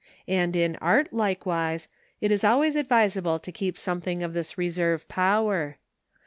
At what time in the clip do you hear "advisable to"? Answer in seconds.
2.75-3.51